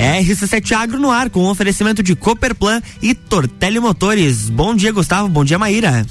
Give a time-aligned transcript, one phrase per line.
[0.00, 4.48] RC7 Agro no ar com oferecimento de Cooperplan e Tortelli Motores.
[4.48, 5.28] Bom dia, Gustavo.
[5.28, 6.06] Bom dia, Maíra.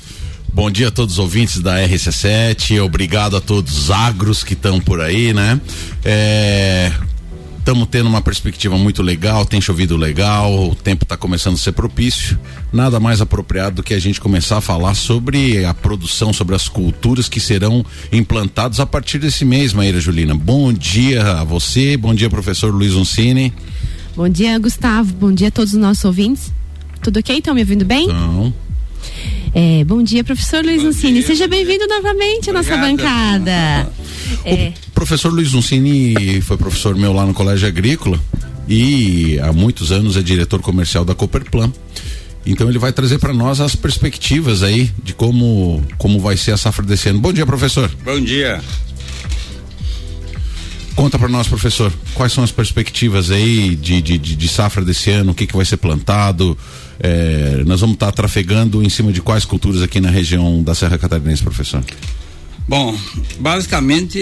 [0.54, 4.80] Bom dia a todos os ouvintes da RC7, obrigado a todos os agros que estão
[4.80, 5.62] por aí, né?
[6.04, 6.92] É,
[7.60, 11.72] estamos tendo uma perspectiva muito legal, tem chovido legal, o tempo está começando a ser
[11.72, 12.38] propício.
[12.74, 16.68] Nada mais apropriado do que a gente começar a falar sobre a produção, sobre as
[16.68, 20.34] culturas que serão implantadas a partir desse mês, Maíra Julina.
[20.34, 23.54] Bom dia a você, bom dia, professor Luiz Uncini.
[24.20, 25.14] Bom dia, Gustavo.
[25.14, 26.52] Bom dia a todos os nossos ouvintes.
[27.02, 27.38] Tudo ok?
[27.38, 28.04] Estão me ouvindo bem?
[28.04, 28.54] Então.
[29.56, 31.24] É, bom dia, professor Luiz Uncini.
[31.24, 33.90] Seja bem-vindo novamente à nossa bancada.
[34.46, 34.74] É.
[34.90, 38.20] O professor Luiz Uncini foi professor meu lá no Colégio Agrícola
[38.68, 41.72] e há muitos anos é diretor comercial da Cooperplan.
[42.46, 46.58] Então ele vai trazer para nós as perspectivas aí de como como vai ser a
[46.58, 47.20] safra desse ano.
[47.20, 47.90] Bom dia, professor.
[48.04, 48.62] Bom dia.
[51.00, 55.32] Conta para nós, professor, quais são as perspectivas aí de, de, de, safra desse ano,
[55.32, 56.58] o que, que vai ser plantado?
[57.00, 60.76] É, nós vamos estar tá trafegando em cima de quais culturas aqui na região da
[60.76, 61.82] Serra Catarinense, professor?
[62.68, 62.94] Bom,
[63.40, 64.20] basicamente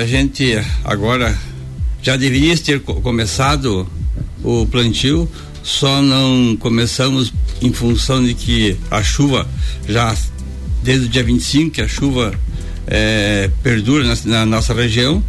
[0.00, 1.36] a gente agora
[2.00, 3.84] já deveria ter começado
[4.44, 5.28] o plantio,
[5.64, 9.48] só não começamos em função de que a chuva
[9.88, 10.14] já
[10.80, 12.32] desde o dia 25 que a chuva
[12.86, 15.20] é, perdura na, na nossa região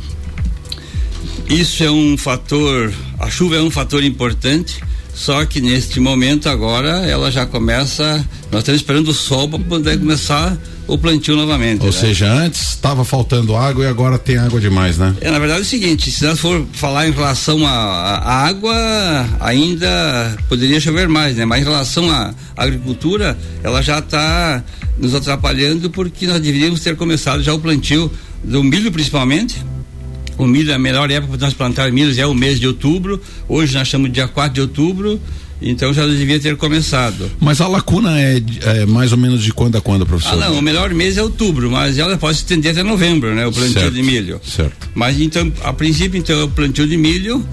[1.52, 4.82] isso é um fator, a chuva é um fator importante,
[5.14, 10.00] só que neste momento agora ela já começa, nós estamos esperando o sol para poder
[10.00, 10.58] começar
[10.88, 11.82] o plantio novamente.
[11.82, 11.92] Ou né?
[11.92, 15.14] seja, antes estava faltando água e agora tem água demais, né?
[15.20, 18.74] É, na verdade é o seguinte, se nós for falar em relação à água,
[19.42, 21.44] ainda poderia chover mais, né?
[21.44, 24.64] Mas em relação à agricultura, ela já está
[24.98, 28.10] nos atrapalhando porque nós deveríamos ter começado já o plantio
[28.42, 29.62] do milho principalmente,
[30.44, 33.22] o milho, a melhor época para nós plantar milho é o mês de outubro.
[33.48, 35.20] Hoje nós estamos dia 4 de outubro.
[35.62, 37.30] Então já devia ter começado.
[37.40, 40.34] Mas a lacuna é, é, mais ou menos de quando a quando, professor?
[40.34, 43.46] Ah, não, o melhor mês é outubro, mas ela pode se estender até novembro, né?
[43.46, 44.42] O plantio certo, de milho.
[44.44, 44.90] Certo.
[44.96, 47.46] Mas então, a princípio, então, é o plantio de milho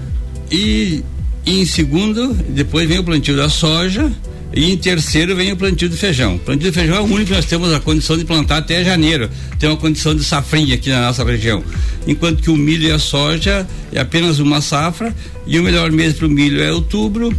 [0.51, 1.03] e,
[1.45, 4.11] e em segundo, depois vem o plantio da soja
[4.53, 6.35] e em terceiro vem o plantio do feijão.
[6.35, 8.83] O plantio do feijão é o único que nós temos a condição de plantar até
[8.83, 9.29] janeiro.
[9.59, 11.63] Tem uma condição de safrinha aqui na nossa região.
[12.07, 15.15] Enquanto que o milho e a soja é apenas uma safra
[15.45, 17.33] e o melhor mês para o milho é outubro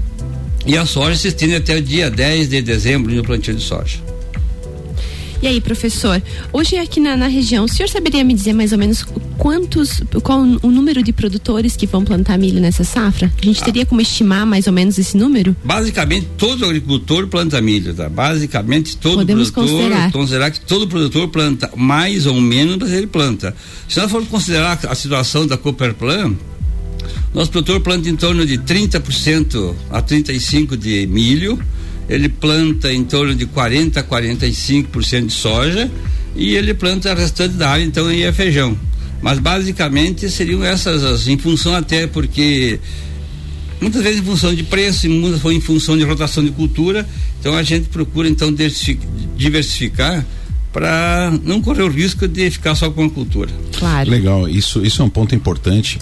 [0.67, 4.10] e a soja se estende até o dia 10 de dezembro no plantio de soja.
[5.43, 8.79] E aí, professor, hoje aqui na, na, região, o senhor saberia me dizer mais ou
[8.79, 9.07] menos
[9.39, 13.33] quantos, qual o número de produtores que vão plantar milho nessa safra?
[13.41, 15.57] A gente teria como estimar mais ou menos esse número?
[15.65, 18.11] Basicamente, todo agricultor planta milho, tá?
[18.11, 20.13] Basicamente, todo Podemos produtor, considerar.
[20.13, 23.57] considerar que todo produtor planta, mais ou menos, mas ele planta.
[23.89, 26.35] Se nós formos considerar a situação da Cooperplan,
[27.33, 31.59] nosso produtor planta em torno de 30% a 35% de milho,
[32.11, 35.89] ele planta em torno de 40 a 45% de soja
[36.35, 38.77] e ele planta o restante da área, então aí é feijão.
[39.23, 42.81] Mas basicamente seriam essas, as, em função até porque
[43.81, 47.57] muitas vezes em função de preço, muitas foi em função de rotação de cultura, então
[47.57, 48.53] a gente procura então
[49.37, 50.27] diversificar
[50.73, 53.51] para não correr o risco de ficar só com a cultura.
[53.79, 54.11] Claro.
[54.11, 55.99] Legal, isso, isso é um ponto importante.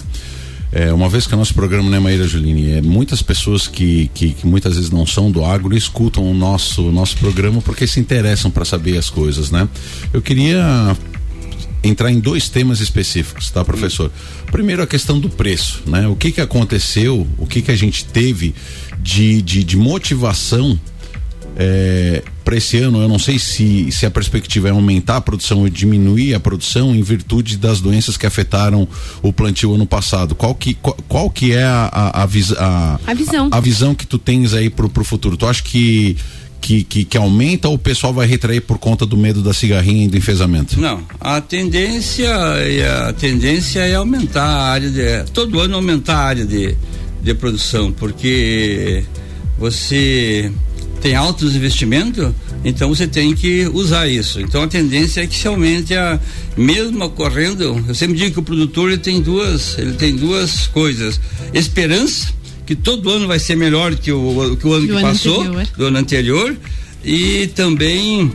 [0.71, 4.33] É, uma vez que o nosso programa, né, Maíra Juline, é, muitas pessoas que, que,
[4.33, 8.51] que, muitas vezes não são do agro escutam o nosso, nosso programa porque se interessam
[8.51, 9.67] para saber as coisas, né?
[10.13, 10.95] Eu queria
[11.83, 14.11] entrar em dois temas específicos, tá, professor?
[14.51, 16.07] Primeiro a questão do preço, né?
[16.07, 18.53] O que que aconteceu, o que que a gente teve
[18.99, 20.79] de, de, de motivação
[21.61, 25.59] é, para esse ano, eu não sei se, se a perspectiva é aumentar a produção
[25.59, 28.87] ou diminuir a produção em virtude das doenças que afetaram
[29.21, 30.35] o plantio ano passado.
[30.35, 33.93] Qual que, qual, qual que é a, a, a, a, a visão a, a, visão
[33.93, 35.35] que tu tens aí pro, pro futuro?
[35.35, 36.15] Tu acha que
[36.61, 40.05] que, que, que, aumenta ou o pessoal vai retrair por conta do medo da cigarrinha
[40.05, 40.79] e do enfesamento?
[40.79, 42.29] Não, a tendência,
[43.07, 45.31] a tendência é aumentar a área de.
[45.31, 46.75] todo ano aumentar a área de,
[47.21, 49.03] de produção, porque
[49.57, 50.51] você
[51.01, 54.39] tem altos investimentos, então você tem que usar isso.
[54.39, 56.19] Então a tendência é que se aumente a
[56.57, 61.19] mesmo ocorrendo, eu sempre digo que o produtor ele tem duas, ele tem duas coisas:
[61.53, 62.27] esperança
[62.65, 65.41] que todo ano vai ser melhor que o que o ano do que ano passou,
[65.41, 65.67] anterior.
[65.77, 66.57] do ano anterior,
[67.03, 68.31] e também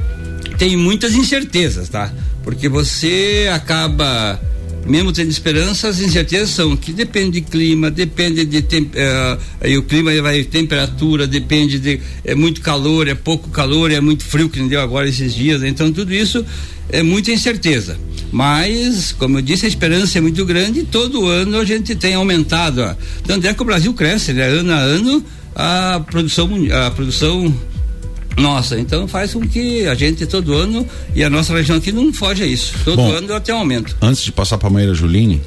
[0.58, 2.12] tem muitas incertezas, tá?
[2.42, 4.40] Porque você acaba
[4.86, 9.78] mesmo tendo esperança, as incertezas são que depende de clima, depende de temp, uh, aí
[9.78, 14.48] o clima vai temperatura, depende de é muito calor, é pouco calor, é muito frio
[14.48, 16.44] que não deu agora esses dias, então tudo isso
[16.88, 17.98] é muita incerteza.
[18.30, 22.14] Mas, como eu disse, a esperança é muito grande e todo ano a gente tem
[22.14, 22.80] aumentado.
[22.82, 22.94] Ó.
[23.24, 24.44] Tanto é que o Brasil cresce, né?
[24.48, 27.54] Ano a ano a produção, a produção
[28.36, 32.12] nossa, então faz com que a gente todo ano e a nossa região aqui não
[32.12, 32.74] foge a isso.
[32.84, 33.96] Todo Bom, ano tem um aumento.
[34.00, 35.40] Antes de passar para a Maíra Juline,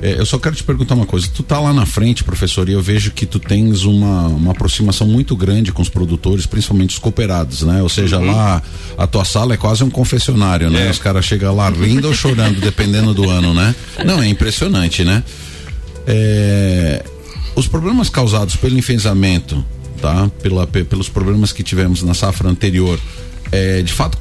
[0.00, 1.28] é, eu só quero te perguntar uma coisa.
[1.34, 5.06] Tu tá lá na frente, professor, e eu vejo que tu tens uma, uma aproximação
[5.06, 7.82] muito grande com os produtores, principalmente os cooperados, né?
[7.82, 8.26] Ou seja, uhum.
[8.26, 8.62] lá
[8.96, 10.86] a tua sala é quase um confessionário, né?
[10.86, 10.90] É.
[10.90, 13.74] Os caras chegam lá rindo ou chorando, dependendo do ano, né?
[14.04, 15.24] Não, é impressionante, né?
[16.06, 17.04] É,
[17.56, 19.64] os problemas causados pelo enfesamento,
[20.00, 20.30] tá?
[20.42, 22.98] Pela, pelos problemas que tivemos na safra anterior,
[23.50, 24.18] é, de fato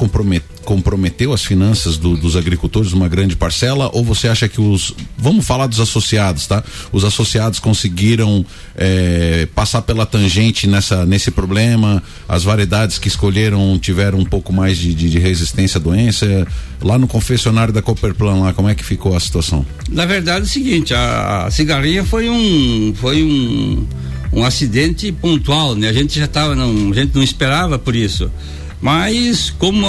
[0.63, 3.89] comprometeu as finanças do, dos agricultores uma grande parcela?
[3.93, 6.63] Ou você acha que os vamos falar dos associados tá?
[6.91, 8.45] Os associados conseguiram
[8.75, 12.01] é, passar pela tangente nessa nesse problema?
[12.27, 16.47] As variedades que escolheram tiveram um pouco mais de, de, de resistência à doença?
[16.81, 19.65] Lá no confessionário da Cooperplan lá como é que ficou a situação?
[19.89, 23.85] Na verdade é o seguinte a, a cigarrinha foi um foi um
[24.31, 28.29] um acidente pontual né a gente já estava não a gente não esperava por isso
[28.81, 29.87] mas como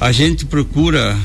[0.00, 1.16] a gente procura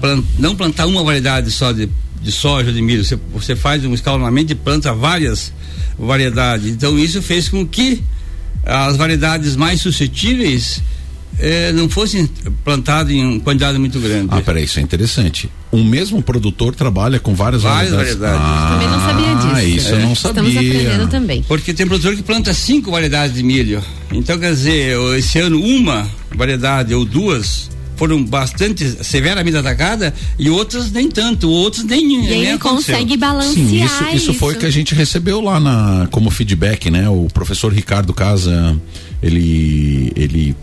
[0.00, 1.88] plant, não plantar uma variedade só de,
[2.22, 5.52] de soja, de milho, você, você faz um escalonamento e planta várias
[5.98, 6.68] variedades.
[6.68, 8.02] Então isso fez com que
[8.64, 10.82] as variedades mais suscetíveis
[11.38, 12.28] eh, não fossem
[12.64, 14.28] plantadas em quantidade muito grande.
[14.30, 15.50] Ah, peraí, isso é interessante.
[15.70, 18.18] O mesmo produtor trabalha com várias, várias variedades.
[18.18, 18.62] variedades.
[18.62, 19.39] Ah, também não sabia disso.
[19.60, 19.92] Ah, isso é.
[19.92, 20.48] eu não sabia.
[20.48, 21.42] Estamos aprendendo também.
[21.42, 23.82] Porque tem produtor que planta cinco variedades de milho.
[24.12, 27.70] Então, quer dizer, esse ano uma variedade ou duas
[28.00, 33.54] foram bastante severamente atacadas e outras nem tanto, outros nem E nem ele consegue balancear
[33.54, 37.10] Sim, isso, isso, isso foi que a gente recebeu lá na como feedback, né?
[37.10, 38.74] O professor Ricardo Casa,
[39.22, 40.56] ele ele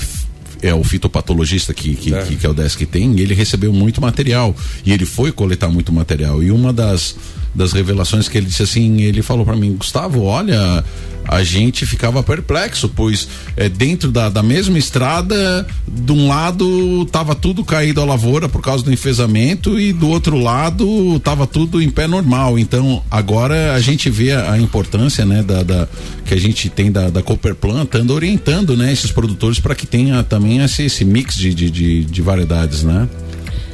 [0.61, 2.23] é o fitopatologista que, que, é.
[2.23, 4.55] que, que é o desk tem, ele recebeu muito material
[4.85, 6.41] e ele foi coletar muito material.
[6.43, 7.15] E uma das,
[7.53, 10.83] das revelações que ele disse assim, ele falou para mim, Gustavo, olha,
[11.27, 17.35] a gente ficava perplexo, pois é, dentro da, da mesma estrada, de um lado tava
[17.35, 21.89] tudo caído à lavoura por causa do enfesamento e do outro lado tava tudo em
[21.89, 22.57] pé normal.
[22.57, 25.87] Então agora a gente vê a, a importância, né, da, da,
[26.25, 30.59] que a gente tem da, da Cooperplan, orientando, né, esses produtores para que tenha também
[30.63, 33.07] esse, esse mix de, de, de, de variedades, né?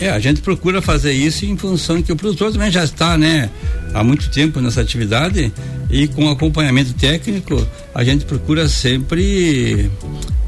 [0.04, 3.50] É, a gente procura fazer isso em função que o produtor também já está, né,
[3.94, 5.50] há muito tempo nessa atividade
[5.90, 7.66] e com acompanhamento técnico
[7.96, 9.90] a gente procura sempre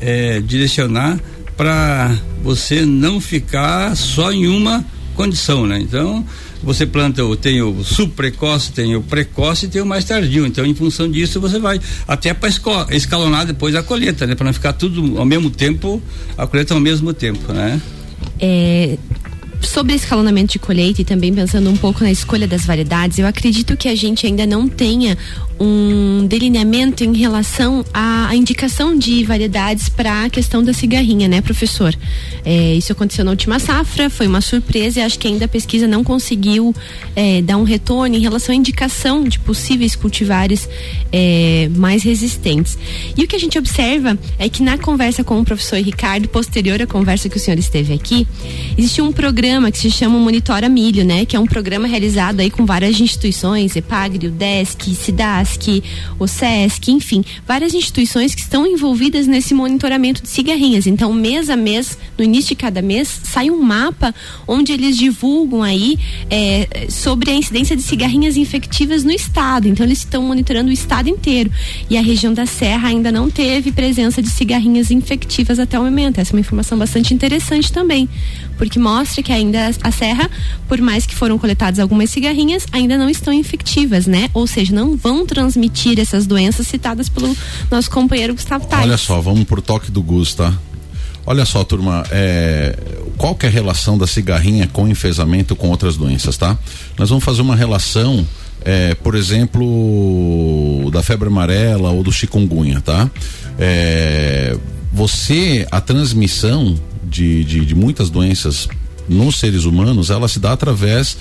[0.01, 1.17] é, direcionar
[1.55, 2.13] para
[2.43, 4.83] você não ficar só em uma
[5.15, 5.79] condição, né?
[5.79, 6.25] Então
[6.61, 10.45] você planta, tem o subprecoce, tem o precoce e tem o mais tardio.
[10.45, 12.49] Então, em função disso, você vai até para
[12.91, 14.35] escalonar depois a colheita, né?
[14.35, 16.01] Para não ficar tudo ao mesmo tempo,
[16.37, 17.79] a colheita ao mesmo tempo, né?
[18.39, 18.97] É,
[19.65, 23.75] sobre escalonamento de colheita e também pensando um pouco na escolha das variedades, eu acredito
[23.75, 25.17] que a gente ainda não tenha
[25.59, 31.95] um delineamento em relação à, indicação de variedades para a questão da cigarrinha, né, professor?
[32.43, 35.87] É, isso aconteceu na última safra, foi uma surpresa e acho que ainda a pesquisa
[35.87, 36.75] não conseguiu
[37.15, 40.67] é, dar um retorno em relação à indicação de possíveis cultivares
[41.11, 42.77] é, mais resistentes.
[43.17, 46.81] E o que a gente observa é que na conversa com o professor Ricardo, posterior
[46.81, 48.27] à conversa que o senhor esteve aqui,
[48.77, 52.49] existe um programa que se chama Monitora Milho, né, que é um programa realizado aí
[52.49, 55.83] com várias instituições, EPAGRE, o DESC, CIDAS, SASC,
[56.19, 60.87] o SESC, enfim, várias instituições que estão envolvidas nesse monitoramento de cigarrinhas.
[60.87, 64.13] Então, mês a mês, no início de cada mês, sai um mapa
[64.47, 65.97] onde eles divulgam aí
[66.29, 69.67] é, sobre a incidência de cigarrinhas infectivas no estado.
[69.67, 71.51] Então, eles estão monitorando o estado inteiro.
[71.89, 76.19] E a região da Serra ainda não teve presença de cigarrinhas infectivas até o momento.
[76.19, 78.09] Essa é uma informação bastante interessante também,
[78.57, 80.29] porque mostra que ainda a Serra,
[80.67, 84.29] por mais que foram coletadas algumas cigarrinhas, ainda não estão infectivas, né?
[84.33, 87.35] Ou seja, não vão transmitir essas doenças citadas pelo
[87.69, 88.83] nosso companheiro Gustavo Tais.
[88.83, 90.53] Olha só, vamos por toque do Gus, tá?
[91.27, 92.77] Olha só, turma, é,
[93.17, 96.55] qual que é a relação da cigarrinha com enfesamento com outras doenças, tá?
[96.99, 98.25] Nós vamos fazer uma relação,
[98.63, 103.09] é, por exemplo, da febre amarela ou do chikungunya, tá?
[103.57, 104.55] É,
[104.93, 106.75] você, a transmissão
[107.09, 108.67] de, de, de muitas doenças
[109.07, 111.17] nos seres humanos, ela se dá através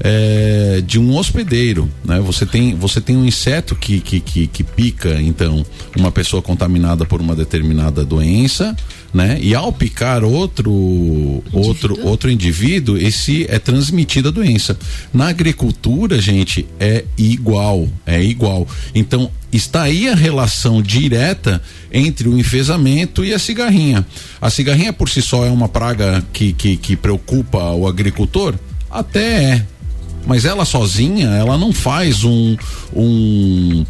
[0.00, 2.20] é, de um hospedeiro, né?
[2.20, 5.64] Você tem, você tem um inseto que, que, que, que pica, então,
[5.96, 8.76] uma pessoa contaminada por uma determinada doença,
[9.12, 9.38] né?
[9.40, 11.66] E ao picar outro indivíduo.
[11.68, 14.78] outro outro indivíduo, esse é transmitida a doença.
[15.12, 18.66] Na agricultura, gente, é igual, é igual.
[18.94, 21.60] Então, está aí a relação direta
[21.92, 24.06] entre o enfesamento e a cigarrinha.
[24.40, 28.54] A cigarrinha por si só é uma praga que, que, que preocupa o agricultor?
[28.90, 29.66] Até é.
[30.28, 32.54] Mas ela sozinha, ela não faz um,
[32.94, 33.84] um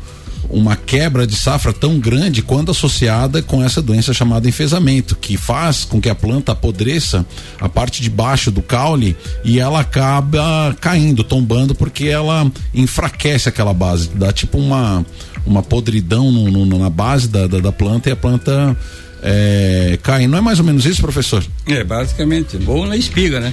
[0.49, 5.85] uma quebra de safra tão grande quando associada com essa doença chamada enfesamento, que faz
[5.85, 7.26] com que a planta apodreça
[7.61, 13.75] a parte de baixo do caule e ela acaba caindo, tombando, porque ela enfraquece aquela
[13.75, 15.04] base, dá tipo uma,
[15.45, 18.76] uma podridão no, no, na base da, da, da planta e a planta
[19.23, 20.26] é, cai.
[20.26, 21.45] Não é mais ou menos isso, professor?
[21.66, 22.59] É, basicamente.
[22.66, 23.52] Ou na espiga, né?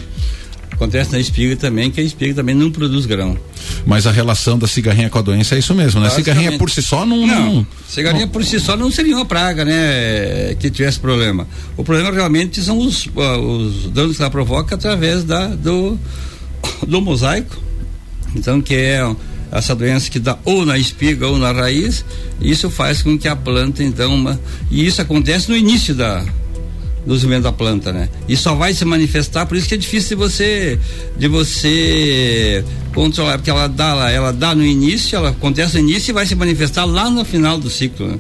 [0.76, 3.38] Acontece na espiga também, que a espiga também não produz grão.
[3.86, 6.10] Mas a relação da cigarrinha com a doença é isso mesmo, né?
[6.10, 7.26] Cigarrinha por si só não.
[7.26, 8.32] Não, não cigarrinha não.
[8.32, 10.54] por si só não seria uma praga, né?
[10.60, 11.48] Que tivesse problema.
[11.78, 15.98] O problema realmente são os, uh, os danos que ela provoca através da, do,
[16.86, 17.58] do mosaico.
[18.36, 19.00] Então, que é
[19.50, 22.04] essa doença que dá ou na espiga ou na raiz,
[22.42, 24.40] isso faz com que a planta, então, uma,
[24.70, 26.26] e isso acontece no início da,
[27.06, 28.10] do desenvolvimento da planta, né?
[28.28, 30.80] E só vai se manifestar, por isso que é difícil de você
[31.18, 36.14] de você controlar, porque ela dá ela dá no início, ela acontece no início e
[36.14, 38.20] vai se manifestar lá no final do ciclo, né?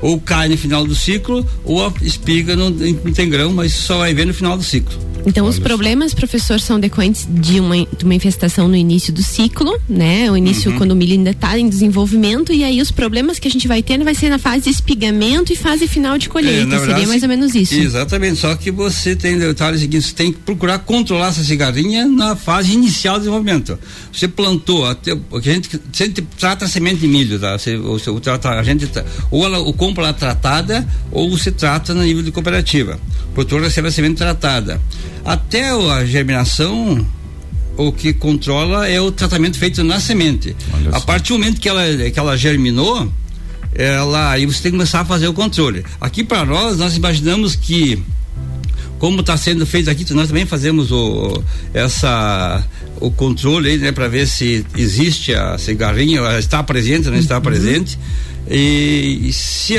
[0.00, 3.98] Ou cai no final do ciclo, ou a espiga não, não tem grão, mas só
[3.98, 5.08] vai ver no final do ciclo.
[5.26, 9.22] Então, Olha os problemas, professor, são decorrentes de uma, de uma infestação no início do
[9.22, 10.30] ciclo, né?
[10.30, 10.78] O início uhum.
[10.78, 13.82] quando o milho ainda está em desenvolvimento, e aí os problemas que a gente vai
[13.82, 16.62] tendo vai ser na fase de espigamento e fase final de colheita.
[16.62, 17.74] É, verdade, Seria mais ou menos isso.
[17.74, 22.36] Exatamente, só que você tem detalhes seguintes, você tem que procurar controlar essa cigarrinha na
[22.36, 23.78] fase inicial do desenvolvimento.
[24.12, 27.58] Você plantou, até, porque a gente sempre trata a semente de milho, tá?
[27.58, 28.88] Você, ou, ou, trata, a gente,
[29.30, 32.98] ou ela ou compra ela tratada, ou você trata no nível de cooperativa.
[33.30, 34.80] O produtor recebe a semente tratada.
[35.24, 37.06] Até a germinação,
[37.76, 40.54] o que controla é o tratamento feito na semente.
[40.72, 43.10] Olha a partir do momento que ela, que ela germinou,
[43.74, 45.84] ela, aí você tem que começar a fazer o controle.
[46.00, 48.02] Aqui para nós, nós imaginamos que
[48.98, 51.42] como está sendo feito aqui, nós também fazemos o,
[51.72, 52.64] essa,
[53.00, 57.36] o controle né, para ver se existe a cigarrinha, ela está presente ou não está
[57.36, 57.42] uhum.
[57.42, 57.98] presente.
[58.50, 59.78] E, e se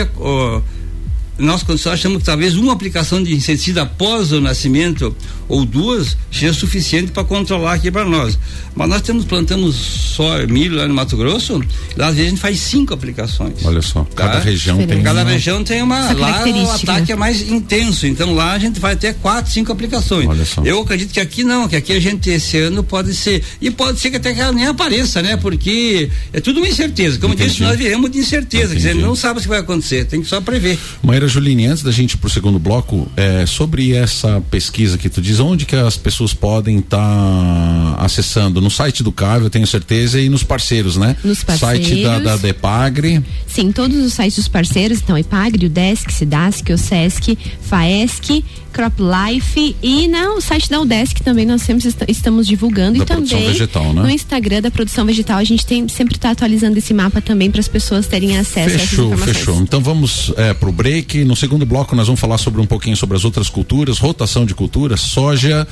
[1.40, 5.16] nós achamos que talvez uma aplicação de inseticida após o nascimento
[5.48, 8.38] ou duas seja suficiente para controlar aqui para nós.
[8.76, 11.62] Mas nós temos plantamos só milho lá no Mato Grosso,
[11.98, 13.64] lá às vezes a gente faz cinco aplicações.
[13.64, 14.28] Olha só, tá?
[14.28, 15.32] cada região tem cada uma...
[15.32, 19.16] região tem uma lá o ataque é mais intenso, então lá a gente vai ter
[19.16, 20.28] quatro, cinco aplicações.
[20.28, 20.62] Olha só.
[20.64, 24.00] Eu acredito que aqui não, que aqui a gente esse ano pode ser e pode
[24.00, 25.38] ser que até que ela nem apareça, né?
[25.38, 27.18] Porque é tudo uma incerteza.
[27.18, 27.50] Como Entendi.
[27.52, 28.82] disse, nós vivemos de incerteza, Entendi.
[28.82, 30.78] quer dizer, não sabe o que vai acontecer, tem que só prever.
[31.02, 35.22] Maíra Juline, antes da gente ir pro segundo bloco, é, sobre essa pesquisa que tu
[35.22, 38.60] diz, onde que as pessoas podem estar tá acessando?
[38.60, 41.16] No site do CAV, eu tenho certeza, e nos parceiros, né?
[41.24, 41.88] Nos parceiros.
[41.88, 43.24] Site da, da Depagre.
[43.48, 48.96] Sim, todos os sites dos parceiros, então, Epagre, o Desk, Cidasc, o Sesc, Faesc, Crop
[49.00, 53.94] Life e no site da Udesc também nós sempre estamos divulgando da e também vegetal,
[53.94, 54.04] né?
[54.04, 57.60] no Instagram da produção vegetal a gente tem sempre está atualizando esse mapa também para
[57.60, 59.38] as pessoas terem acesso fechou, a essas informações.
[59.38, 61.19] Fechou, Então vamos é, pro break.
[61.26, 64.54] No segundo bloco nós vamos falar sobre um pouquinho sobre as outras culturas, rotação de
[64.54, 65.68] culturas, soja.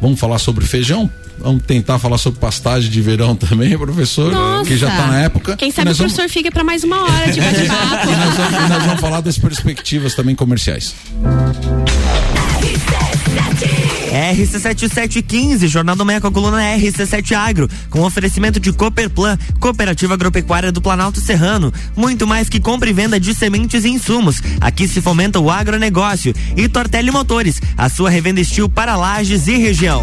[0.00, 4.68] Vamos falar sobre feijão, Vamos tentar falar sobre pastagem de verão também, professor, Nossa.
[4.68, 5.56] que já está na época.
[5.56, 6.32] Quem sabe o professor vamos...
[6.32, 8.10] fica para mais uma hora de bate-papo.
[8.10, 10.94] e, nós vamos, e nós vamos falar das perspectivas também comerciais.
[14.08, 20.72] RC7715, Jornal do Meia com a coluna RC7 Agro, com oferecimento de Cooperplan, Cooperativa Agropecuária
[20.72, 21.72] do Planalto Serrano.
[21.96, 24.40] Muito mais que compra e venda de sementes e insumos.
[24.60, 26.34] Aqui se fomenta o agronegócio.
[26.56, 30.02] E Tortelli Motores, a sua revenda estil para lajes e região.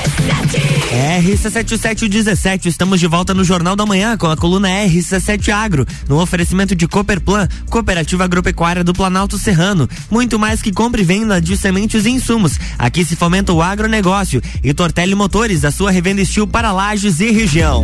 [1.21, 6.75] RC7717, estamos de volta no Jornal da Manhã com a coluna RC7 Agro, no oferecimento
[6.75, 9.89] de Cooperplan, Cooperativa Agropecuária do Planalto Serrano.
[10.09, 12.59] Muito mais que compra e venda de sementes e insumos.
[12.77, 17.31] Aqui se fomenta o agronegócio e Tortelli Motores, a sua revenda estilo para lajes e
[17.31, 17.83] região.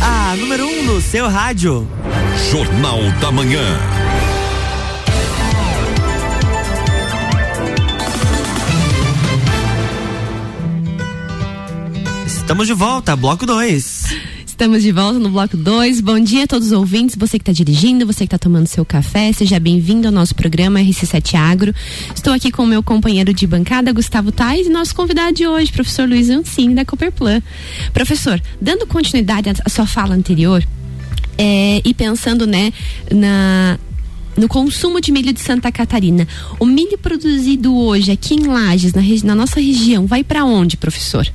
[0.00, 1.86] A número 1 um no seu rádio.
[2.50, 4.09] Jornal da Manhã.
[12.50, 14.06] Estamos de volta, bloco 2.
[14.44, 16.00] Estamos de volta no bloco 2.
[16.00, 18.84] Bom dia a todos os ouvintes, você que está dirigindo, você que está tomando seu
[18.84, 21.72] café, seja bem-vindo ao nosso programa RC7 Agro.
[22.12, 25.70] Estou aqui com o meu companheiro de bancada, Gustavo Tais, e nosso convidado de hoje,
[25.70, 27.40] professor Luiz Ancini, da Cooperplan.
[27.94, 30.66] Professor, dando continuidade à sua fala anterior,
[31.38, 32.72] é, e pensando, né,
[33.12, 33.78] na,
[34.36, 36.26] no consumo de milho de Santa Catarina.
[36.58, 41.32] O milho produzido hoje aqui em Lages, na, na nossa região, vai para onde, professor?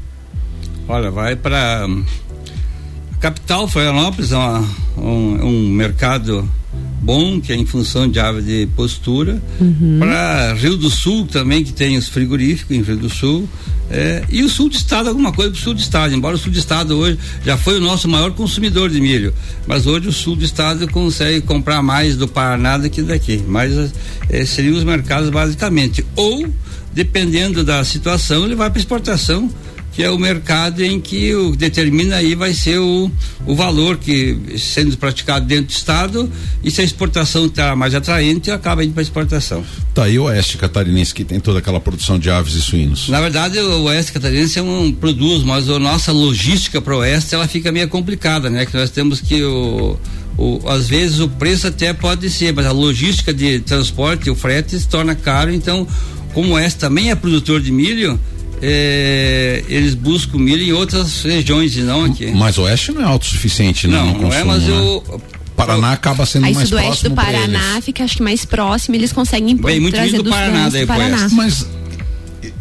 [0.88, 6.48] Olha, vai para a capital Florianópolis, é uma, um, um mercado
[7.02, 9.98] bom que é em função de ave de postura Uhum.
[10.00, 13.48] para Rio do Sul também que tem os frigoríficos em Rio do Sul
[13.90, 16.40] é, e o sul do estado alguma coisa para o sul do estado embora o
[16.40, 19.32] sul do estado hoje já foi o nosso maior consumidor de milho
[19.68, 23.94] mas hoje o sul do estado consegue comprar mais do Paraná do que daqui mas
[24.28, 26.48] é, seriam os mercados basicamente ou
[26.92, 29.48] dependendo da situação ele vai para exportação
[29.96, 33.10] que é o mercado em que o determina aí vai ser o,
[33.48, 36.30] o valor que sendo praticado dentro do estado
[36.62, 39.64] e se a exportação está mais atraente acaba indo para exportação.
[39.94, 43.08] Tá, e o oeste catarinense que tem toda aquela produção de aves e suínos?
[43.08, 47.34] Na verdade o oeste catarinense é um produz, mas a nossa logística para o oeste
[47.34, 48.66] ela fica meio complicada, né?
[48.66, 49.98] Que nós temos que o,
[50.38, 54.78] o, às vezes o preço até pode ser, mas a logística de transporte, o frete
[54.78, 55.88] se torna caro, então
[56.34, 58.20] como o oeste também é produtor de milho,
[58.62, 62.32] é, eles buscam milho em outras regiões e não aqui.
[62.34, 63.98] Mas o oeste não é autossuficiente, né?
[63.98, 64.74] Não, no não é, consumo, mas né?
[64.80, 65.22] o
[65.56, 69.12] Paraná acaba sendo Aí mais sudoeste próximo do Paraná fica acho que mais próximo, eles
[69.14, 71.18] conseguem Vem muito trazer milho do Paraná daí do Paraná.
[71.22, 71.36] oeste.
[71.36, 71.66] Mas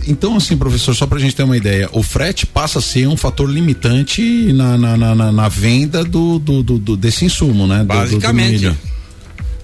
[0.07, 3.17] então assim, professor, só pra gente ter uma ideia, o frete passa a ser um
[3.17, 7.79] fator limitante na, na, na, na- na venda do, do, do- do- desse insumo, né?
[7.79, 8.51] Do- do- do Basicamente.
[8.53, 8.79] milho.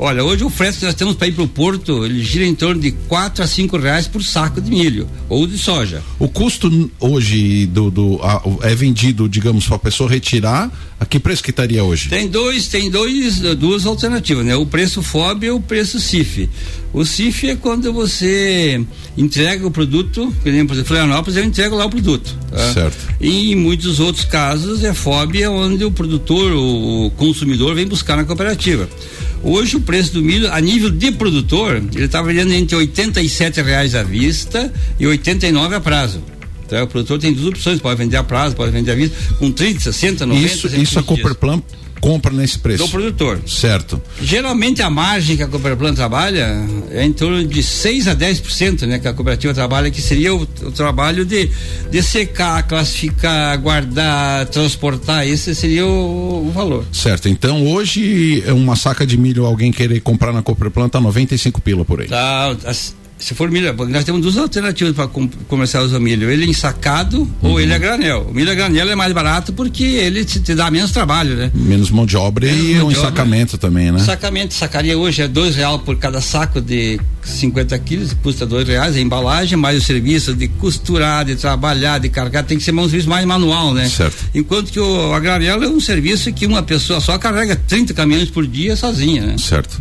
[0.02, 2.54] Olha, hoje o frete que nós temos para ir para o porto, ele gira em
[2.54, 6.02] torno de quatro a cinco reais por saco de milho ou de soja.
[6.18, 11.18] O custo hoje do, do a- é vendido, digamos, para a pessoa retirar, a que
[11.20, 12.08] preço que estaria hoje?
[12.08, 14.56] Tem dois, tem dois, duas alternativas, né?
[14.56, 16.48] O preço FOB e o preço CIF.
[16.94, 18.82] O CIF é quando você
[19.18, 22.34] entrega o produto, por exemplo, em Florianópolis eu entrego lá o produto.
[22.50, 22.72] tá?
[22.72, 22.96] Certo.
[23.20, 28.16] E em muitos outros casos é FOB, é onde o produtor, o consumidor vem buscar
[28.16, 28.88] na cooperativa.
[29.42, 33.94] Hoje o preço do milho, a nível de produtor, ele está vendendo entre 87 reais
[33.94, 36.22] à vista e R$ 89 a prazo.
[36.66, 39.50] Então, o produtor tem duas opções, pode vender a prazo, pode vender à vista, com
[39.50, 41.02] 30, 60, 90, Isso, 120 isso a.
[41.02, 41.62] Cooperplan
[42.00, 42.84] compra nesse preço.
[42.84, 43.40] Do produtor.
[43.46, 44.00] Certo.
[44.22, 48.98] Geralmente a margem que a Cooperplan trabalha é em torno de 6 a 10%, né?
[48.98, 51.50] Que a cooperativa trabalha, que seria o, o trabalho de,
[51.90, 56.84] de secar, classificar, guardar, transportar, esse seria o, o valor.
[56.92, 57.28] Certo.
[57.28, 62.00] Então hoje uma saca de milho alguém querer comprar na Cooperplan tá 95 pila por
[62.00, 62.08] aí.
[62.08, 65.06] Tá, as- se for milho, nós temos duas alternativas para
[65.46, 68.26] comercializar o milho, ele ensacado ou ele a granel.
[68.30, 71.50] O milho a granel é mais barato porque ele te, te dá menos trabalho, né?
[71.54, 72.98] Menos mão de obra Menos e mão um obra.
[72.98, 73.98] ensacamento também, né?
[73.98, 78.96] Sacamento, sacaria hoje é dois real por cada saco de 50 quilos, custa dois reais
[78.96, 82.82] a embalagem, mais o serviço de costurar, de trabalhar, de carregar, tem que ser um
[82.88, 83.86] serviço mais manual, né?
[83.88, 84.16] Certo.
[84.34, 88.46] Enquanto que o agranel é um serviço que uma pessoa só carrega 30 caminhões por
[88.46, 89.36] dia sozinha, né?
[89.38, 89.78] Certo.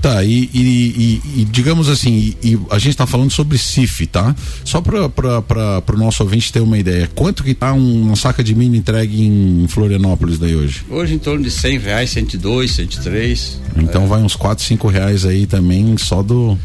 [0.00, 4.06] Tá, e, e- e- e digamos assim, e, e a gente está falando sobre CIF,
[4.06, 4.34] tá?
[4.64, 8.54] Só para o nosso ouvinte ter uma ideia, quanto que tá um- uma saca de
[8.54, 10.82] milho entregue em Florianópolis daí hoje?
[10.88, 13.60] Hoje em torno de 100 reais, 102, 103.
[13.76, 16.56] Então vai uns 4, 5 reais aí também só do.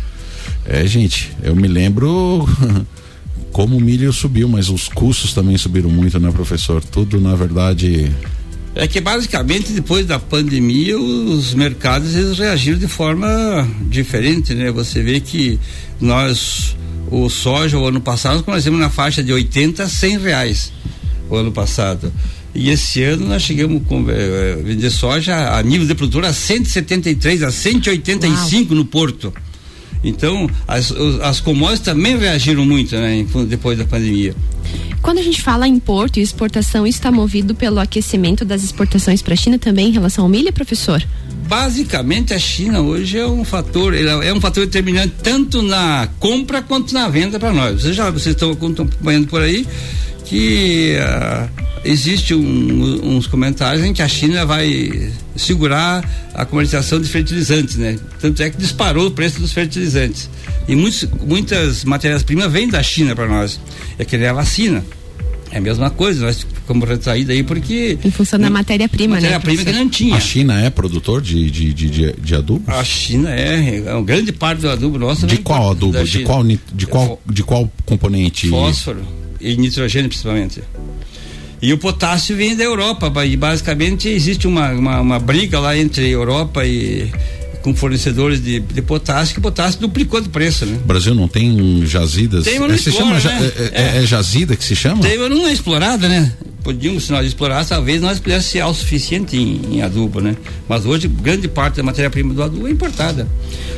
[0.66, 2.48] É, gente, eu me lembro
[3.52, 6.84] como o milho subiu, mas os custos também subiram muito, né, professor?
[6.84, 8.12] Tudo, na verdade.
[8.76, 14.72] É que basicamente depois da pandemia os mercados eles reagiram de forma diferente, né?
[14.72, 15.60] Você vê que
[16.02, 16.76] nós
[17.12, 20.72] o soja o ano passado nós temos na faixa de 80 a 100 reais
[21.30, 22.12] o ano passado.
[22.56, 27.44] E esse ano nós chegamos com eh, vender soja a nível de produtor a 173
[27.44, 28.76] a 185 Uau.
[28.76, 29.34] no porto.
[30.04, 34.36] Então, as, as commodities também reagiram muito, né, depois da pandemia.
[35.02, 39.22] Quando a gente fala em importo e exportação, isso está movido pelo aquecimento das exportações
[39.22, 41.06] para a China também em relação ao milho, professor?
[41.48, 46.94] Basicamente a China hoje é um fator, é um fator determinante tanto na compra quanto
[46.94, 47.82] na venda para nós.
[47.82, 49.68] Vocês já vocês estão acompanhando por aí
[50.26, 57.08] que uh, existe um, uns comentários em que a China vai segurar a comercialização de
[57.08, 57.98] fertilizantes, né?
[58.20, 60.30] Tanto é que disparou o preço dos fertilizantes.
[60.68, 63.60] E muitos, muitas matérias-primas vêm da China para nós.
[63.98, 64.84] É que ele é a vacina.
[65.52, 67.98] É a mesma coisa, nós ficamos retraídos aí porque.
[68.04, 69.38] Em função da matéria-prima, matéria né?
[69.38, 70.16] Matéria-prima que não tinha.
[70.16, 72.64] A China é produtor de, de, de, de, adubo?
[72.72, 75.28] A China é, é uma grande parte do adubo nosso.
[75.28, 76.04] De qual adubo?
[76.04, 78.50] De qual, de, qual, de qual componente?
[78.50, 79.06] Fósforo
[79.40, 80.64] e nitrogênio principalmente.
[81.64, 86.10] E o potássio vem da Europa, e basicamente existe uma, uma, uma briga lá entre
[86.10, 87.10] Europa e,
[87.62, 90.78] com fornecedores de, de potássio, que o potássio duplicou de preço, né?
[90.84, 92.44] O Brasil não tem jazidas?
[92.44, 93.52] Tem, mas não é, explora, chama, né?
[93.56, 95.02] é, é, é, jazida que se chama?
[95.02, 96.34] Tem, mas não é explorada, né?
[96.64, 100.36] Podíamos, se nós explorássemos, talvez nós pudéssemos ser autossuficiente em, em adubo, né?
[100.68, 103.28] Mas hoje, grande parte da matéria-prima do adubo é importada.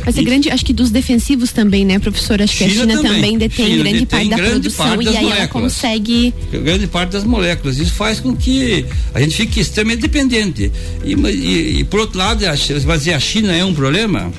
[0.06, 2.40] Mas é grande, acho que dos defensivos também, né, professor?
[2.42, 4.86] Acho China que a China também, também detém China grande detém parte da grande produção
[4.86, 5.40] parte e aí moléculas.
[5.40, 6.34] ela consegue.
[6.52, 7.80] Grande parte das moléculas.
[7.80, 10.72] Isso faz com que a gente fique extremamente dependente.
[11.04, 14.32] E, e, e por outro lado, você vai dizer a China é um problema?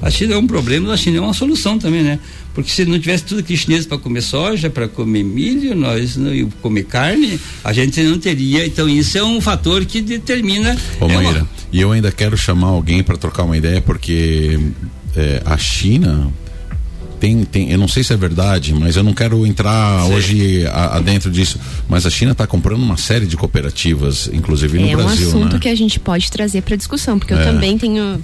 [0.00, 2.18] A China é um problema, a China é uma solução também, né?
[2.54, 6.48] Porque se não tivesse tudo aqui chinês para comer soja, para comer milho, nós não
[6.62, 8.64] comer carne, a gente não teria.
[8.64, 10.76] Então isso é um fator que determina.
[11.00, 11.48] Ô, é Maíra, uma...
[11.72, 14.58] e eu ainda quero chamar alguém para trocar uma ideia, porque
[15.16, 16.32] é, a China
[17.20, 21.30] tem, tem, eu não sei se é verdade, mas eu não quero entrar hoje adentro
[21.30, 21.58] disso.
[21.88, 25.22] Mas a China está comprando uma série de cooperativas, inclusive no é Brasil.
[25.22, 25.58] É um assunto né?
[25.58, 27.40] que a gente pode trazer para discussão, porque é.
[27.40, 28.22] eu também tenho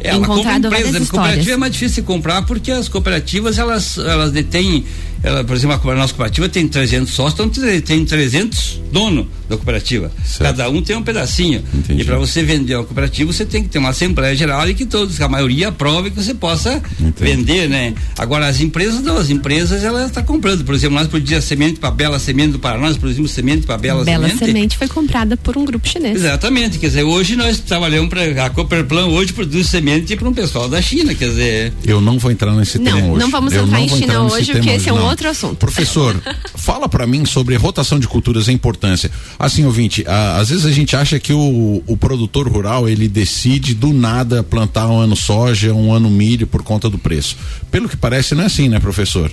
[0.00, 1.06] é, ela compra empresa.
[1.06, 4.84] Cooperativa é mais difícil de comprar porque as cooperativas elas elas detêm
[5.22, 10.12] ela, por exemplo, a nossa cooperativa tem 300 sócios, então tem 300 donos da cooperativa.
[10.24, 10.42] Certo.
[10.42, 11.62] Cada um tem um pedacinho.
[11.74, 12.02] Entendi.
[12.02, 14.86] E para você vender uma cooperativa, você tem que ter uma assembleia geral e que
[14.86, 17.14] todos, a maioria aprove que você possa Entendi.
[17.18, 17.94] vender, né?
[18.16, 20.64] Agora as empresas não, as empresas elas estão tá comprando.
[20.64, 24.04] Por exemplo, nós produzimos semente para Bela Semente do Paraná, nós produzimos semente para Bela,
[24.04, 24.44] Bela Semente.
[24.44, 26.16] Semente foi comprada por um grupo chinês.
[26.16, 30.68] Exatamente, quer dizer, hoje nós trabalhamos para a Cooperplan hoje produz semente para um pessoal
[30.68, 31.72] da China, quer dizer.
[31.84, 33.20] Eu não vou entrar nesse não, tema hoje.
[33.20, 35.56] Não vamos entrar em China hoje, porque esse é um outro assunto.
[35.56, 36.20] Professor,
[36.56, 39.10] fala para mim sobre rotação de culturas, a importância.
[39.38, 43.74] Assim, ouvinte, a, às vezes a gente acha que o, o produtor rural ele decide
[43.74, 47.36] do nada plantar um ano soja, um ano milho por conta do preço.
[47.70, 49.30] Pelo que parece, não é assim, né, professor?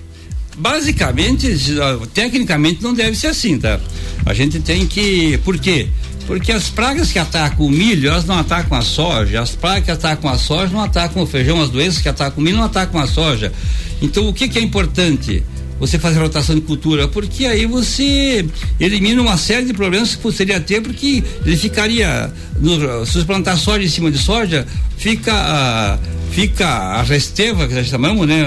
[0.57, 1.47] Basicamente,
[2.13, 3.79] tecnicamente não deve ser assim, tá?
[4.25, 5.37] A gente tem que.
[5.39, 5.87] Por quê?
[6.25, 9.41] Porque as pragas que atacam o milho, elas não atacam a soja.
[9.41, 11.61] As pragas que atacam a soja não atacam o feijão.
[11.61, 13.51] As doenças que atacam o milho não atacam a soja.
[14.01, 15.43] Então, o que, que é importante?
[15.79, 18.45] Você fazer rotação de cultura, porque aí você
[18.79, 22.31] elimina uma série de problemas que poderia ter, porque ele ficaria.
[22.59, 24.65] No, se você plantar soja em cima de soja,
[24.97, 25.99] fica
[26.31, 28.43] fica a resteva, que nós chamamos, né?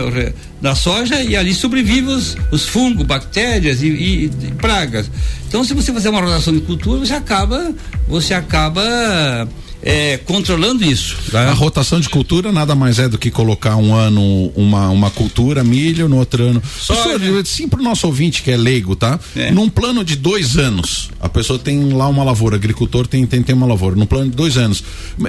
[0.61, 5.11] Da soja, e ali sobrevivem os, os fungos, bactérias e, e, e pragas.
[5.49, 7.73] Então, se você fazer uma rotação de cultura, você acaba,
[8.07, 9.49] você acaba
[9.83, 11.17] é, controlando isso.
[11.31, 11.49] Tá?
[11.49, 15.63] A rotação de cultura nada mais é do que colocar um ano uma, uma cultura,
[15.63, 16.63] milho, no outro ano.
[16.79, 17.43] Só, né?
[17.45, 19.19] sim para o nosso ouvinte que é leigo, tá?
[19.37, 19.51] É.
[19.51, 23.55] Num plano de dois anos, a pessoa tem lá uma lavoura, agricultor tem, tem, tem
[23.55, 24.83] uma lavoura, num plano de dois anos.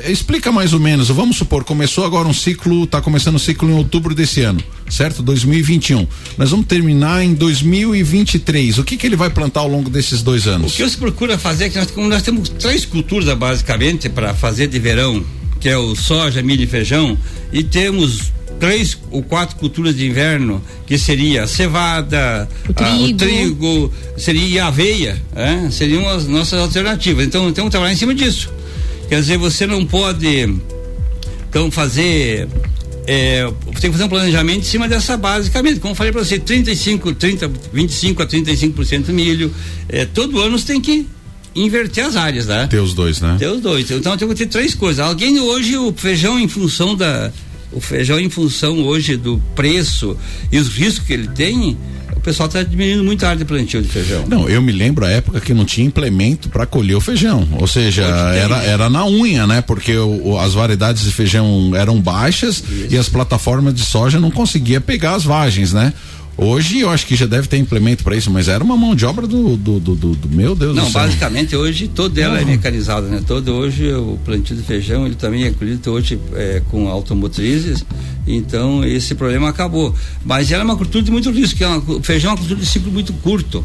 [0.08, 3.70] Explica mais ou menos, vamos supor, começou agora um ciclo, está começando o um ciclo
[3.70, 5.22] em outubro desse ano, certo?
[5.22, 6.08] 2021.
[6.38, 8.80] Nós vamos terminar em 2023.
[8.80, 10.74] O que que ele vai plantar ao longo desses dois anos?
[10.74, 14.68] O que se procura fazer é que nós, nós temos três culturas basicamente para fazer
[14.68, 15.24] de verão,
[15.60, 17.18] que é o soja, milho e feijão,
[17.52, 23.08] e temos três ou quatro culturas de inverno, que seria a cevada, o trigo, a,
[23.08, 25.70] o trigo seria a aveia, é?
[25.70, 27.26] seriam as nossas alternativas.
[27.26, 28.52] Então temos que trabalhar em cima disso.
[29.08, 30.56] Quer dizer, você não pode
[31.50, 32.48] então fazer
[33.08, 36.24] é, você tem que fazer um planejamento em cima dessa basicamente, como eu falei para
[36.24, 39.52] você, 35, 30, 25 a 35% milho.
[39.88, 41.08] É, todo ano você tem que
[41.56, 42.68] inverter as áreas, né?
[42.68, 43.36] Ter os dois, né?
[43.40, 43.90] Ter os dois.
[43.92, 45.06] Então tem que ter três coisas.
[45.06, 47.32] Alguém hoje, o feijão em função da.
[47.72, 50.18] O feijão em função hoje do preço
[50.52, 51.78] e os riscos que ele tem,
[52.30, 54.26] pessoal está diminuindo muito a área de plantio de feijão.
[54.28, 57.48] Não, eu me lembro a época que não tinha implemento para colher o feijão.
[57.60, 59.62] Ou seja, era, era na unha, né?
[59.62, 62.88] Porque o, o, as variedades de feijão eram baixas Isso.
[62.92, 65.92] e as plataformas de soja não conseguia pegar as vagens, né?
[66.42, 69.06] Hoje eu acho que já deve ter implemento para isso, mas era uma mão de
[69.06, 71.02] obra do, do, do, do, do meu Deus Não, do céu.
[71.02, 72.42] basicamente hoje toda ela uhum.
[72.42, 73.22] é mecanizada, né?
[73.28, 77.86] Todo hoje o plantio de feijão ele também é colhido hoje é, com automotrizes,
[78.26, 79.94] então esse problema acabou.
[80.24, 82.38] Mas ela é uma cultura de muito risco, que é uma, o feijão é uma
[82.38, 83.62] cultura de ciclo muito curto.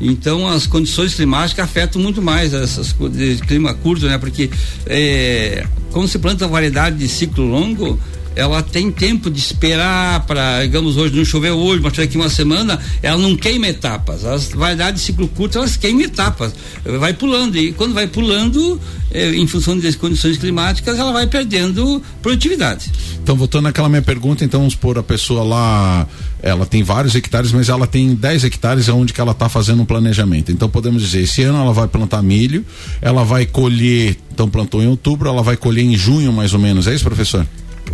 [0.00, 4.16] Então as condições climáticas afetam muito mais essas de clima curto, né?
[4.16, 4.48] Porque
[4.86, 7.98] é, quando se planta variedade de ciclo longo,
[8.36, 12.78] ela tem tempo de esperar para, digamos, hoje não choveu hoje, mas daqui uma semana,
[13.02, 14.26] ela não queima etapas.
[14.26, 16.52] As variedades de ciclo curto, elas queimam etapas.
[17.00, 17.56] Vai pulando.
[17.56, 18.78] E quando vai pulando,
[19.10, 22.92] eh, em função das condições climáticas, ela vai perdendo produtividade.
[23.22, 26.06] Então, voltando àquela minha pergunta, então vamos pôr a pessoa lá,
[26.42, 29.86] ela tem vários hectares, mas ela tem 10 hectares onde que ela está fazendo um
[29.86, 30.52] planejamento.
[30.52, 32.64] Então podemos dizer, esse ano ela vai plantar milho,
[33.00, 36.86] ela vai colher, então plantou em outubro, ela vai colher em junho mais ou menos,
[36.86, 37.46] é isso, professor?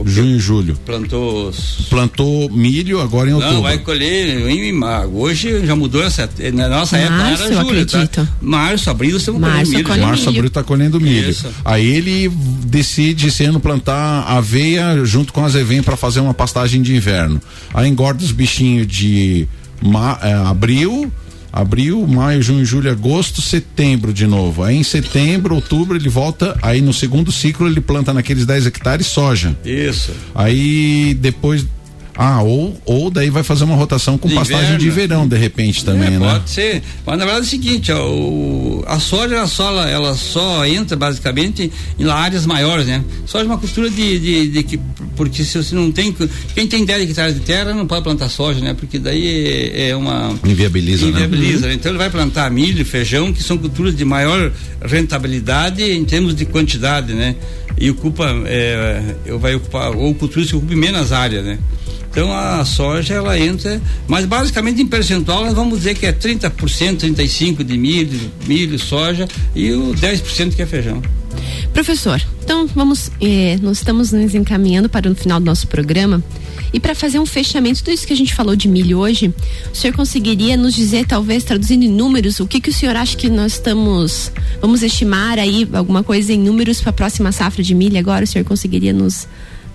[0.05, 0.77] Junho e julho.
[0.87, 1.53] Plantou.
[1.91, 3.57] Plantou milho agora em outubro.
[3.57, 5.11] Não, vai colher em março.
[5.11, 6.29] Hoje já mudou essa.
[6.55, 8.09] Na nossa Março, época era julho.
[8.09, 8.29] Tá?
[8.41, 9.89] Março, abril, você Março, milho.
[9.99, 11.31] Março, abril está colhendo milho.
[11.31, 11.47] Isso.
[11.65, 16.95] Aí ele decide esse ano plantar aveia junto com azevém para fazer uma pastagem de
[16.95, 17.41] inverno.
[17.75, 19.47] Aí engorda os bichinhos de
[19.83, 21.13] ma, é, abril
[21.53, 24.63] abril, maio, junho, julho, agosto, setembro de novo.
[24.63, 29.07] Aí em setembro, outubro ele volta, aí no segundo ciclo ele planta naqueles 10 hectares
[29.07, 29.57] soja.
[29.65, 30.13] Isso.
[30.35, 31.67] Aí depois
[32.15, 34.85] ah, ou, ou daí vai fazer uma rotação com de pastagem inverno.
[34.85, 36.33] de verão, de repente também, é, né?
[36.33, 36.83] Pode ser.
[37.07, 40.95] Mas na verdade é o seguinte, ó, o, a soja ela só, ela só entra
[40.95, 43.03] basicamente em áreas maiores, né?
[43.25, 44.79] Soja é uma cultura de, de, de, que.
[45.17, 46.15] Porque se você não tem.
[46.55, 48.75] Quem tem 10 hectares de terra não pode plantar soja, né?
[48.75, 50.35] Porque daí é, é uma.
[50.45, 51.13] Inviabiliza, né?
[51.13, 51.75] inviabiliza né?
[51.75, 54.53] Então ele vai plantar milho, feijão, que são culturas de maior
[54.85, 57.37] rentabilidade em termos de quantidade, né?
[57.79, 58.27] E ocupa.
[58.47, 61.59] É, vai ocupar, ou culturas que ocupem menos área, né?
[62.13, 66.51] Então a soja ela entra, mas basicamente em percentual nós vamos dizer que é 30%,
[66.51, 71.01] 35% de milho, milho, soja e o 10% que é feijão.
[71.73, 76.23] Professor, então vamos, eh, nós estamos nos encaminhando para o final do nosso programa.
[76.73, 79.33] E para fazer um fechamento, tudo isso que a gente falou de milho hoje,
[79.73, 83.17] o senhor conseguiria nos dizer, talvez traduzindo em números, o que, que o senhor acha
[83.17, 87.75] que nós estamos, vamos estimar aí alguma coisa em números para a próxima safra de
[87.75, 88.25] milho agora?
[88.25, 89.27] O senhor conseguiria nos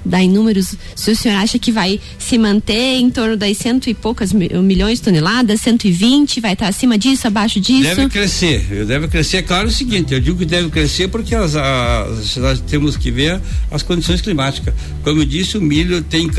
[0.08, 3.90] dar em números, se o senhor acha que vai se manter em torno das cento
[3.90, 7.84] e poucas milhões de toneladas, 120, vai estar acima disso, abaixo disso?
[7.84, 11.56] Deve crescer, deve crescer, claro, é o seguinte, eu digo que deve crescer porque as,
[11.56, 14.74] as, nós temos que ver as condições climáticas.
[15.04, 16.30] Como eu disse, o milho tem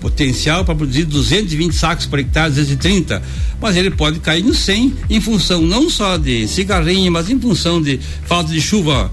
[0.00, 3.22] potencial para produzir 220 sacos por hectare, 230,
[3.60, 7.80] mas ele pode cair no 100 em função não só de cigarrinha, mas em função
[7.80, 9.10] de falta de chuva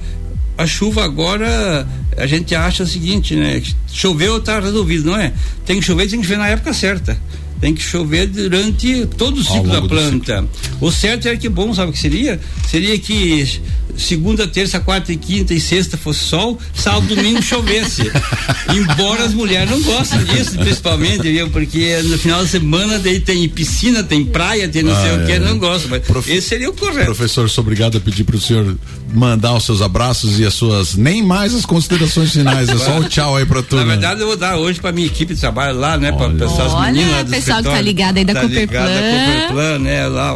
[0.58, 3.62] a chuva agora a gente acha o seguinte, né?
[3.91, 5.34] Choveu está resolvido, não é?
[5.65, 7.19] Tem que chover, tem que chover na época certa.
[7.60, 10.46] Tem que chover durante todo o ciclo da planta.
[10.82, 12.39] O certo é que bom, sabe o que seria?
[12.67, 13.62] Seria que
[13.97, 18.03] segunda, terça, quarta e quinta e sexta fosse sol, sábado, domingo chovesse.
[18.73, 21.49] Embora as mulheres não gostem disso, principalmente, viu?
[21.49, 25.15] Porque no final da semana daí tem piscina, tem praia, tem não ah, sei é.
[25.15, 25.88] o que, não gosta.
[25.88, 27.06] Mas Profe esse seria o correto.
[27.06, 28.75] Professor, sou obrigado a pedir para o senhor
[29.13, 33.03] mandar os seus abraços e as suas, nem mais as considerações finais, é só o
[33.03, 33.79] tchau aí para tudo.
[33.79, 36.12] Na verdade, eu vou dar hoje para minha equipe de trabalho lá, né?
[36.12, 38.86] Para pessoas Olha, meninas lá do pessoal que tá ligado aí da tá Cooperplan.
[38.86, 40.08] Da Cooperplan, né?
[40.08, 40.36] Lá,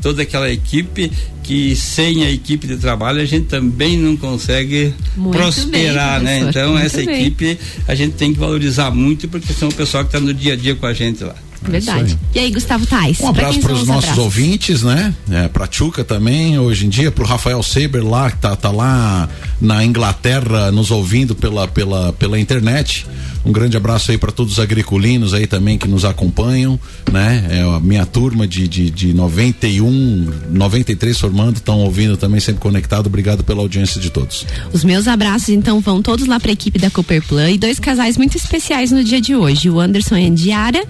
[0.00, 1.10] toda aquela equipe
[1.42, 6.48] que sem a equipe de trabalho a gente também não consegue muito prosperar, bem, né?
[6.48, 7.20] Então muito essa bem.
[7.20, 10.54] equipe a gente tem que valorizar muito porque são o pessoal que está no dia
[10.54, 11.34] a dia com a gente lá.
[11.70, 12.18] Verdade.
[12.34, 13.20] E aí, Gustavo Tais?
[13.20, 14.18] Um abraço para os nossos abraços?
[14.18, 15.14] ouvintes, né?
[15.30, 18.70] É, para Tchuca também, hoje em dia, para o Rafael Saber lá, que tá, tá
[18.70, 19.28] lá
[19.60, 23.06] na Inglaterra nos ouvindo pela, pela, pela internet.
[23.44, 26.78] Um grande abraço aí para todos os agriculinos aí também que nos acompanham,
[27.10, 27.46] né?
[27.50, 33.06] É a minha turma de, de, de 91, 93 formando, estão ouvindo também, sempre conectado.
[33.06, 34.46] Obrigado pela audiência de todos.
[34.72, 38.16] Os meus abraços, então, vão todos lá para a equipe da Cooperplan e dois casais
[38.16, 40.84] muito especiais no dia de hoje: o Anderson e a Diara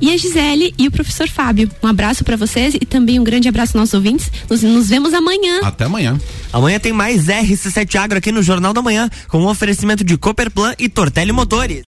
[0.00, 1.70] e a Gisele e o professor Fábio.
[1.82, 4.30] Um abraço para vocês e também um grande abraço aos nossos ouvintes.
[4.48, 5.60] Nos, nos vemos amanhã.
[5.62, 6.18] Até amanhã.
[6.52, 10.74] Amanhã tem mais RC7 Agro aqui no Jornal da Manhã, com um oferecimento de Cooperplan
[10.78, 11.76] e Tortelli Motores.